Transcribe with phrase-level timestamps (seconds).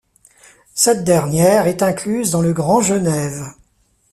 [0.73, 3.53] Cette dernière est incluse dans le Grand Genève.